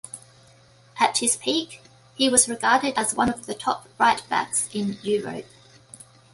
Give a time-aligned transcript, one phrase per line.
[0.99, 1.79] At his peak
[2.15, 5.45] he was regarded as one of the top right-backs in Europe.